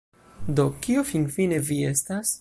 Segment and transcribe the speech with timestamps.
[0.59, 2.29] Do, kio finfine vi estas?